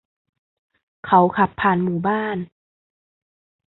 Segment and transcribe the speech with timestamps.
[1.05, 2.37] เขาขับผ่านหมู่บ้าน